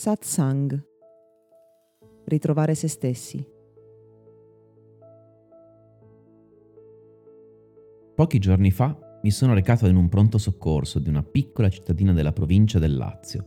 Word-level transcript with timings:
Satsang. 0.00 0.82
Ritrovare 2.24 2.74
se 2.74 2.88
stessi. 2.88 3.46
Pochi 8.14 8.38
giorni 8.38 8.70
fa 8.70 8.98
mi 9.22 9.30
sono 9.30 9.52
recato 9.52 9.86
in 9.86 9.96
un 9.96 10.08
pronto 10.08 10.38
soccorso 10.38 11.00
di 11.00 11.10
una 11.10 11.22
piccola 11.22 11.68
cittadina 11.68 12.14
della 12.14 12.32
provincia 12.32 12.78
del 12.78 12.96
Lazio 12.96 13.46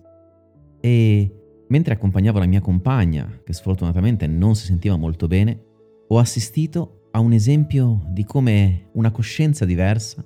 e 0.80 1.66
mentre 1.70 1.96
accompagnavo 1.96 2.38
la 2.38 2.46
mia 2.46 2.62
compagna, 2.62 3.42
che 3.44 3.54
sfortunatamente 3.54 4.28
non 4.28 4.54
si 4.54 4.68
sentiva 4.68 4.96
molto 4.96 5.26
bene, 5.26 5.60
ho 6.08 6.20
assistito 6.20 7.08
a 7.14 7.20
un 7.20 7.34
esempio 7.34 8.04
di 8.10 8.26
come 8.26 8.92
una 8.94 9.10
coscienza 9.10 9.66
diversa 9.66 10.24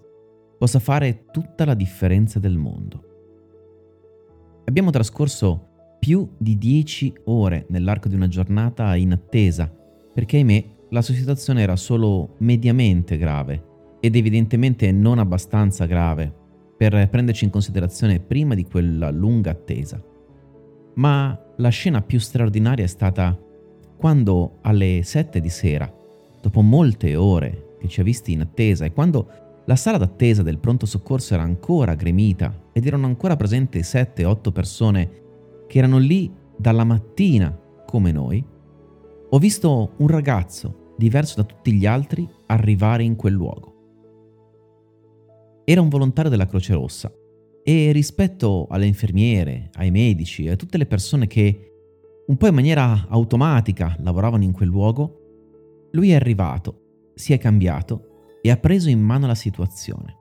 possa 0.58 0.80
fare 0.80 1.28
tutta 1.32 1.64
la 1.64 1.74
differenza 1.74 2.38
del 2.38 2.58
mondo. 2.58 3.04
Abbiamo 4.66 4.90
trascorso 4.90 5.76
più 6.08 6.26
di 6.38 6.58
10 6.58 7.16
ore 7.26 7.66
nell'arco 7.68 8.08
di 8.08 8.16
una 8.16 8.30
giornata 8.30 8.96
in 8.96 9.12
attesa, 9.12 9.70
perché 10.14 10.38
ahimè 10.38 10.66
la 10.92 11.02
sua 11.02 11.14
situazione 11.14 11.62
era 11.62 11.76
solo 11.76 12.36
mediamente 12.38 13.18
grave 13.18 13.98
ed 14.00 14.16
evidentemente 14.16 14.90
non 14.94 15.20
abbastanza 15.20 15.84
grave 15.84 16.34
per 16.78 17.10
prenderci 17.10 17.44
in 17.44 17.50
considerazione 17.50 18.22
prima 18.22 18.56
di 18.56 18.64
quella 18.64 19.12
lunga 19.12 19.52
attesa. 19.52 20.02
Ma 20.94 21.38
la 21.58 21.70
scena 21.70 22.02
più 22.02 22.20
straordinaria 22.20 22.86
è 22.86 22.88
stata 22.88 23.38
quando 23.98 24.60
alle 24.62 25.02
7 25.04 25.42
di 25.42 25.50
sera, 25.50 25.94
dopo 26.42 26.62
molte 26.62 27.18
ore 27.18 27.76
che 27.82 27.90
ci 27.90 28.00
ha 28.00 28.04
visti 28.04 28.32
in 28.32 28.40
attesa 28.40 28.86
e 28.86 28.94
quando 28.94 29.28
la 29.66 29.76
sala 29.76 29.98
d'attesa 29.98 30.42
del 30.42 30.60
pronto 30.60 30.86
soccorso 30.86 31.34
era 31.34 31.44
ancora 31.44 31.96
gremita 31.96 32.70
ed 32.72 32.86
erano 32.88 33.08
ancora 33.08 33.36
presenti 33.36 33.80
7-8 33.80 34.52
persone 34.54 35.26
che 35.68 35.78
erano 35.78 35.98
lì 35.98 36.32
dalla 36.58 36.84
mattina 36.84 37.56
come 37.86 38.12
noi, 38.12 38.44
ho 39.30 39.38
visto 39.38 39.94
un 39.98 40.08
ragazzo 40.08 40.94
diverso 40.98 41.42
da 41.42 41.44
tutti 41.44 41.74
gli 41.74 41.86
altri 41.86 42.28
arrivare 42.48 43.04
in 43.04 43.16
quel 43.16 43.34
luogo. 43.34 43.76
Era 45.64 45.82
un 45.82 45.90
volontario 45.90 46.32
della 46.32 46.48
Croce 46.48 46.74
Rossa 46.74 47.12
e 47.64 47.92
rispetto 47.92 48.68
alle 48.70 48.86
infermiere, 48.86 49.70
ai 49.74 49.92
medici 49.92 50.46
e 50.46 50.52
a 50.52 50.56
tutte 50.56 50.78
le 50.78 50.86
persone 50.86 51.28
che 51.28 51.74
un 52.28 52.38
po' 52.38 52.48
in 52.48 52.56
maniera 52.56 53.06
automatica 53.10 53.96
lavoravano 54.00 54.44
in 54.44 54.52
quel 54.52 54.70
luogo, 54.70 55.90
lui 55.92 56.12
è 56.12 56.16
arrivato, 56.16 57.12
si 57.14 57.34
è 57.34 57.38
cambiato 57.38 58.40
e 58.42 58.52
ha 58.52 58.58
preso 58.58 58.90
in 58.90 59.02
mano 59.02 59.28
la 59.28 59.36
situazione. 59.36 60.16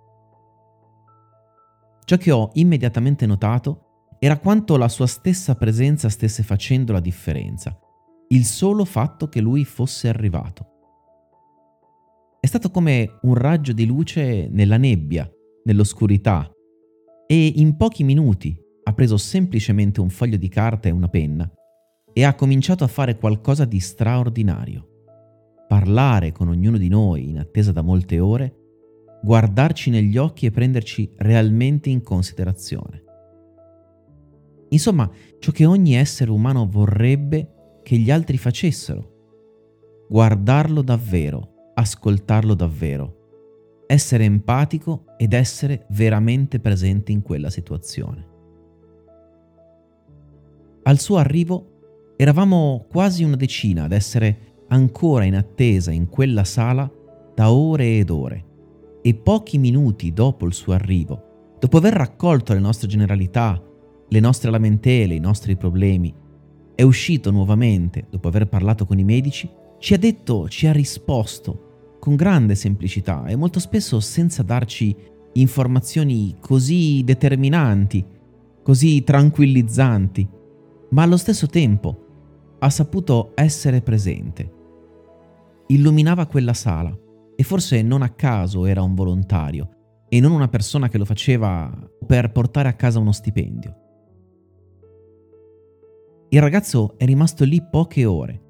Ciò 2.04 2.16
che 2.16 2.30
ho 2.30 2.50
immediatamente 2.54 3.26
notato 3.26 3.85
era 4.18 4.38
quanto 4.38 4.76
la 4.76 4.88
sua 4.88 5.06
stessa 5.06 5.54
presenza 5.54 6.08
stesse 6.08 6.42
facendo 6.42 6.92
la 6.92 7.00
differenza, 7.00 7.78
il 8.28 8.44
solo 8.44 8.84
fatto 8.84 9.28
che 9.28 9.40
lui 9.40 9.64
fosse 9.64 10.08
arrivato. 10.08 10.66
È 12.40 12.46
stato 12.46 12.70
come 12.70 13.18
un 13.22 13.34
raggio 13.34 13.72
di 13.72 13.86
luce 13.86 14.48
nella 14.50 14.76
nebbia, 14.76 15.30
nell'oscurità, 15.64 16.50
e 17.26 17.46
in 17.56 17.76
pochi 17.76 18.04
minuti 18.04 18.56
ha 18.84 18.92
preso 18.92 19.16
semplicemente 19.16 20.00
un 20.00 20.10
foglio 20.10 20.36
di 20.36 20.48
carta 20.48 20.88
e 20.88 20.92
una 20.92 21.08
penna 21.08 21.50
e 22.12 22.24
ha 22.24 22.34
cominciato 22.34 22.84
a 22.84 22.88
fare 22.88 23.16
qualcosa 23.16 23.64
di 23.64 23.80
straordinario. 23.80 24.88
Parlare 25.66 26.30
con 26.30 26.48
ognuno 26.48 26.78
di 26.78 26.88
noi 26.88 27.28
in 27.28 27.38
attesa 27.40 27.72
da 27.72 27.82
molte 27.82 28.20
ore, 28.20 28.54
guardarci 29.22 29.90
negli 29.90 30.16
occhi 30.16 30.46
e 30.46 30.52
prenderci 30.52 31.12
realmente 31.16 31.90
in 31.90 32.02
considerazione. 32.02 33.05
Insomma, 34.70 35.10
ciò 35.38 35.52
che 35.52 35.64
ogni 35.64 35.94
essere 35.94 36.30
umano 36.30 36.66
vorrebbe 36.68 37.80
che 37.82 37.96
gli 37.96 38.10
altri 38.10 38.36
facessero. 38.36 39.14
Guardarlo 40.08 40.82
davvero, 40.82 41.70
ascoltarlo 41.74 42.54
davvero, 42.54 43.84
essere 43.86 44.24
empatico 44.24 45.04
ed 45.16 45.32
essere 45.32 45.86
veramente 45.90 46.58
presente 46.58 47.12
in 47.12 47.22
quella 47.22 47.50
situazione. 47.50 48.34
Al 50.82 50.98
suo 50.98 51.16
arrivo 51.16 52.14
eravamo 52.16 52.86
quasi 52.88 53.24
una 53.24 53.36
decina 53.36 53.84
ad 53.84 53.92
essere 53.92 54.64
ancora 54.68 55.24
in 55.24 55.36
attesa 55.36 55.90
in 55.90 56.08
quella 56.08 56.44
sala 56.44 56.90
da 57.34 57.52
ore 57.52 57.98
ed 57.98 58.10
ore 58.10 58.44
e 59.02 59.14
pochi 59.14 59.58
minuti 59.58 60.12
dopo 60.12 60.46
il 60.46 60.54
suo 60.54 60.72
arrivo, 60.72 61.56
dopo 61.60 61.76
aver 61.76 61.92
raccolto 61.92 62.52
le 62.52 62.60
nostre 62.60 62.88
generalità, 62.88 63.62
le 64.08 64.20
nostre 64.20 64.50
lamentele, 64.50 65.14
i 65.14 65.20
nostri 65.20 65.56
problemi, 65.56 66.14
è 66.74 66.82
uscito 66.82 67.30
nuovamente, 67.30 68.06
dopo 68.10 68.28
aver 68.28 68.46
parlato 68.48 68.84
con 68.84 68.98
i 68.98 69.04
medici, 69.04 69.48
ci 69.78 69.94
ha 69.94 69.98
detto, 69.98 70.48
ci 70.48 70.66
ha 70.66 70.72
risposto 70.72 71.96
con 71.98 72.14
grande 72.16 72.54
semplicità 72.54 73.24
e 73.26 73.34
molto 73.34 73.58
spesso 73.58 73.98
senza 74.00 74.42
darci 74.42 74.94
informazioni 75.32 76.36
così 76.40 77.02
determinanti, 77.04 78.04
così 78.62 79.02
tranquillizzanti, 79.02 80.28
ma 80.90 81.02
allo 81.02 81.16
stesso 81.16 81.46
tempo 81.46 82.04
ha 82.58 82.70
saputo 82.70 83.32
essere 83.34 83.80
presente. 83.80 84.52
Illuminava 85.68 86.26
quella 86.26 86.54
sala 86.54 86.96
e 87.34 87.42
forse 87.42 87.82
non 87.82 88.02
a 88.02 88.10
caso 88.10 88.66
era 88.66 88.82
un 88.82 88.94
volontario 88.94 89.70
e 90.08 90.20
non 90.20 90.32
una 90.32 90.48
persona 90.48 90.88
che 90.88 90.98
lo 90.98 91.04
faceva 91.04 91.70
per 92.06 92.30
portare 92.32 92.68
a 92.68 92.74
casa 92.74 92.98
uno 92.98 93.12
stipendio. 93.12 93.85
Il 96.28 96.40
ragazzo 96.40 96.98
è 96.98 97.04
rimasto 97.04 97.44
lì 97.44 97.62
poche 97.62 98.04
ore, 98.04 98.42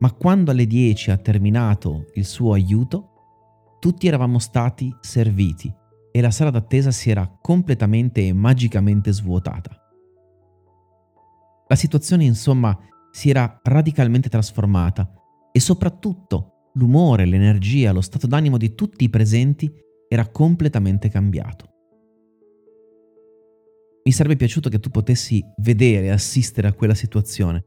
ma 0.00 0.12
quando 0.12 0.50
alle 0.50 0.66
10 0.66 1.12
ha 1.12 1.16
terminato 1.16 2.06
il 2.14 2.24
suo 2.24 2.52
aiuto, 2.52 3.76
tutti 3.78 4.08
eravamo 4.08 4.40
stati 4.40 4.92
serviti 5.00 5.72
e 6.10 6.20
la 6.20 6.32
sala 6.32 6.50
d'attesa 6.50 6.90
si 6.90 7.10
era 7.10 7.38
completamente 7.40 8.26
e 8.26 8.32
magicamente 8.32 9.12
svuotata. 9.12 9.70
La 11.68 11.76
situazione, 11.76 12.24
insomma, 12.24 12.76
si 13.12 13.30
era 13.30 13.60
radicalmente 13.62 14.28
trasformata 14.28 15.08
e 15.52 15.60
soprattutto 15.60 16.70
l'umore, 16.74 17.24
l'energia, 17.24 17.92
lo 17.92 18.00
stato 18.00 18.26
d'animo 18.26 18.56
di 18.56 18.74
tutti 18.74 19.04
i 19.04 19.10
presenti 19.10 19.72
era 20.08 20.26
completamente 20.26 21.08
cambiato. 21.08 21.69
Mi 24.02 24.12
sarebbe 24.12 24.36
piaciuto 24.36 24.68
che 24.68 24.80
tu 24.80 24.90
potessi 24.90 25.44
vedere 25.58 26.10
assistere 26.10 26.68
a 26.68 26.72
quella 26.72 26.94
situazione, 26.94 27.64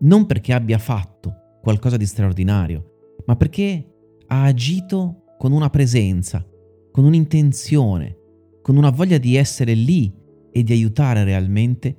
non 0.00 0.26
perché 0.26 0.52
abbia 0.52 0.78
fatto 0.78 1.58
qualcosa 1.62 1.96
di 1.96 2.06
straordinario, 2.06 3.18
ma 3.26 3.36
perché 3.36 3.92
ha 4.26 4.44
agito 4.44 5.34
con 5.38 5.52
una 5.52 5.70
presenza, 5.70 6.44
con 6.90 7.04
un'intenzione, 7.04 8.18
con 8.62 8.76
una 8.76 8.90
voglia 8.90 9.18
di 9.18 9.36
essere 9.36 9.74
lì 9.74 10.12
e 10.50 10.62
di 10.62 10.72
aiutare 10.72 11.24
realmente 11.24 11.98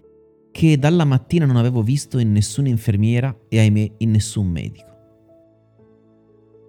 che 0.52 0.78
dalla 0.78 1.06
mattina 1.06 1.46
non 1.46 1.56
avevo 1.56 1.84
visto 1.84 2.18
in 2.18 2.32
nessuna 2.32 2.68
infermiera 2.68 3.36
e 3.48 3.60
ahimè 3.60 3.94
in 4.00 4.12
nessun 4.12 4.48
medico. 4.48 4.96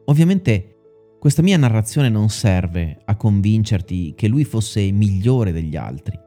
Ovviamente 0.05 0.77
questa 1.19 1.43
mia 1.43 1.57
narrazione 1.57 2.09
non 2.09 2.29
serve 2.29 3.01
a 3.05 3.17
convincerti 3.17 4.15
che 4.15 4.29
lui 4.29 4.45
fosse 4.45 4.91
migliore 4.93 5.53
degli 5.53 5.75
altri, 5.75 6.19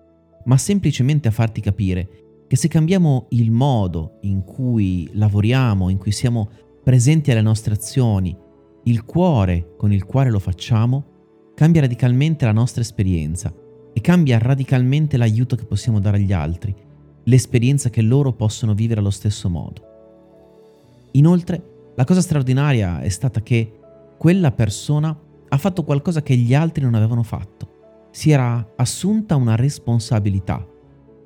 ma 0.52 0.58
semplicemente 0.58 1.30
a 1.30 1.32
farti 1.32 1.62
capire 1.62 2.10
che 2.46 2.58
se 2.58 2.68
cambiamo 2.68 3.28
il 3.30 3.52
modo 3.52 4.18
in 4.24 4.44
cui 4.44 5.10
lavoriamo, 5.14 5.88
in 5.88 5.98
cui 5.98 6.12
siamo 6.12 6.50
presenti 6.84 7.32
alle 7.32 7.42
nostre 7.42 7.74
azioni, 7.74 8.36
il 8.84 9.06
cuore 9.06 9.76
con 9.78 9.94
il 9.94 10.04
quale 10.04 10.30
lo 10.30 10.40
facciamo, 10.40 11.52
cambia 11.56 11.80
radicalmente 11.80 12.44
la 12.44 12.52
nostra 12.52 12.82
esperienza 12.82 13.54
e 13.94 14.02
cambia 14.02 14.40
radicalmente 14.40 15.16
l'aiuto 15.16 15.56
che 15.56 15.64
possiamo 15.64 16.02
dare 16.02 16.18
agli 16.18 16.34
altri, 16.34 16.76
l'esperienza 17.24 17.90
che 17.90 18.02
loro 18.02 18.34
possono 18.34 18.74
vivere 18.74 19.00
allo 19.00 19.10
stesso 19.10 19.50
modo. 19.50 19.82
Inoltre, 21.12 21.94
la 21.96 22.04
cosa 22.04 22.20
straordinaria 22.20 23.00
è 23.00 23.08
stata 23.08 23.42
che 23.42 23.80
quella 24.18 24.52
persona 24.52 25.18
ha 25.48 25.58
fatto 25.58 25.86
qualcosa 25.86 26.22
che 26.22 26.36
gli 26.36 26.54
altri 26.54 26.84
non 26.84 26.96
avevano 26.96 27.24
fatto 27.24 27.61
si 28.12 28.32
era 28.32 28.74
assunta 28.76 29.36
una 29.36 29.56
responsabilità, 29.56 30.66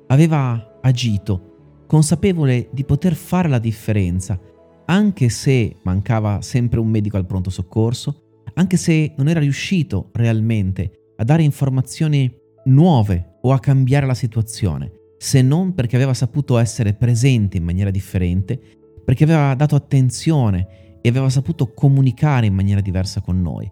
aveva 0.08 0.78
agito, 0.80 1.84
consapevole 1.86 2.68
di 2.72 2.84
poter 2.84 3.14
fare 3.14 3.48
la 3.48 3.58
differenza, 3.58 4.40
anche 4.86 5.28
se 5.28 5.76
mancava 5.82 6.40
sempre 6.42 6.80
un 6.80 6.88
medico 6.88 7.16
al 7.16 7.26
pronto 7.26 7.50
soccorso, 7.50 8.42
anche 8.54 8.76
se 8.76 9.12
non 9.16 9.28
era 9.28 9.40
riuscito 9.40 10.10
realmente 10.12 11.12
a 11.16 11.24
dare 11.24 11.42
informazioni 11.42 12.32
nuove 12.66 13.38
o 13.42 13.52
a 13.52 13.58
cambiare 13.58 14.06
la 14.06 14.14
situazione, 14.14 14.92
se 15.18 15.42
non 15.42 15.74
perché 15.74 15.96
aveva 15.96 16.14
saputo 16.14 16.58
essere 16.58 16.94
presente 16.94 17.56
in 17.56 17.64
maniera 17.64 17.90
differente, 17.90 18.60
perché 19.04 19.24
aveva 19.24 19.54
dato 19.54 19.74
attenzione 19.74 20.98
e 21.00 21.08
aveva 21.08 21.30
saputo 21.30 21.72
comunicare 21.72 22.46
in 22.46 22.54
maniera 22.54 22.80
diversa 22.80 23.20
con 23.20 23.40
noi. 23.40 23.70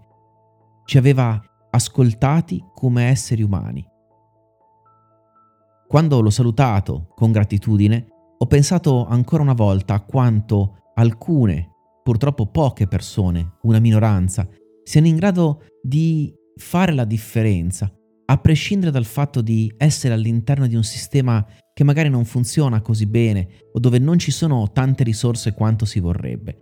Ci 0.84 0.99
aveva 0.99 1.43
ascoltati 1.74 2.64
come 2.72 3.06
esseri 3.06 3.42
umani. 3.42 3.84
quando 5.86 6.20
l'ho 6.20 6.30
salutato 6.30 7.12
con 7.14 7.30
gratitudine, 7.30 8.06
ho 8.38 8.46
pensato 8.46 9.06
ancora 9.06 9.42
una 9.42 9.52
volta 9.52 9.94
a 9.94 10.00
quanto 10.00 10.90
alcune, 10.94 11.70
purtroppo 12.02 12.46
poche 12.46 12.88
persone, 12.88 13.58
una 13.62 13.78
minoranza, 13.78 14.48
siano 14.82 15.06
in 15.06 15.14
grado 15.14 15.62
di 15.80 16.34
fare 16.56 16.92
la 16.92 17.04
differenza, 17.04 17.92
a 18.26 18.38
prescindere 18.38 18.90
dal 18.90 19.04
fatto 19.04 19.40
di 19.40 19.72
essere 19.76 20.14
all'interno 20.14 20.66
di 20.66 20.74
un 20.74 20.82
sistema 20.82 21.46
che 21.72 21.84
magari 21.84 22.08
non 22.08 22.24
funziona 22.24 22.80
così 22.80 23.06
bene 23.06 23.48
o 23.72 23.78
dove 23.78 23.98
non 23.98 24.18
ci 24.18 24.32
sono 24.32 24.72
tante 24.72 25.04
risorse 25.04 25.52
quanto 25.52 25.84
si 25.84 26.00
vorrebbe. 26.00 26.58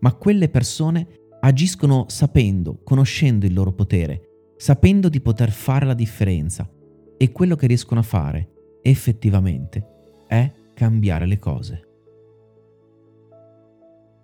Ma 0.00 0.14
quelle 0.14 0.48
persone 0.48 1.19
agiscono 1.40 2.04
sapendo, 2.08 2.80
conoscendo 2.82 3.44
il 3.46 3.52
loro 3.52 3.72
potere, 3.72 4.52
sapendo 4.56 5.08
di 5.08 5.20
poter 5.20 5.50
fare 5.50 5.86
la 5.86 5.94
differenza. 5.94 6.68
E 7.16 7.32
quello 7.32 7.56
che 7.56 7.66
riescono 7.66 7.98
a 8.00 8.04
fare 8.04 8.48
effettivamente 8.82 9.86
è 10.26 10.52
cambiare 10.74 11.26
le 11.26 11.38
cose. 11.38 11.84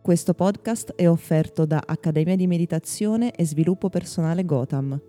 Questo 0.03 0.35
podcast 0.35 0.93
è 0.95 1.09
offerto 1.09 1.65
da 1.67 1.83
Accademia 1.85 2.37
di 2.37 2.47
Meditazione 2.47 3.33
e 3.33 3.45
Sviluppo 3.45 3.89
Personale 3.89 4.45
Gotham. 4.45 5.03